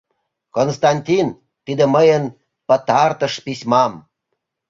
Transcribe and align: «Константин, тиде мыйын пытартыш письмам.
«Константин, 0.55 1.27
тиде 1.65 1.85
мыйын 1.95 2.23
пытартыш 2.67 3.33
письмам. 3.45 3.93